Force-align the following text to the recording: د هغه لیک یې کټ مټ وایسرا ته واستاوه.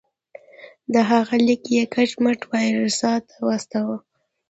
د 0.93 0.95
هغه 1.09 1.35
لیک 1.47 1.63
یې 1.75 1.83
کټ 1.93 2.11
مټ 2.23 2.39
وایسرا 2.49 3.13
ته 3.29 3.35
واستاوه. 3.47 3.97